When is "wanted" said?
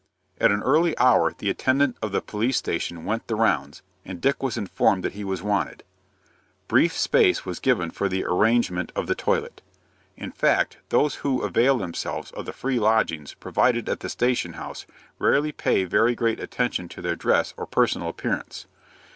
5.43-5.83